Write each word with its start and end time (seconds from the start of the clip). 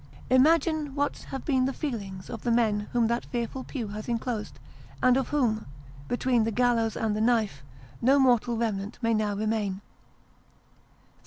"Imagine 0.31 0.95
what 0.95 1.19
have 1.29 1.45
been 1.45 1.65
the 1.65 1.73
feelings 1.73 2.27
of 2.31 2.41
the 2.41 2.49
men 2.49 2.87
whom 2.91 3.05
that 3.05 3.27
fearful 3.27 3.63
pew 3.63 3.89
has 3.89 4.09
enclosed, 4.09 4.57
and 4.99 5.15
of 5.15 5.27
whom, 5.29 5.67
between 6.07 6.43
the 6.43 6.49
gallows 6.49 6.97
and 6.97 7.15
the 7.15 7.21
knife, 7.21 7.63
no 8.01 8.17
mortal 8.17 8.57
remnant 8.57 8.97
may 9.03 9.13
now 9.13 9.35
remain! 9.35 9.81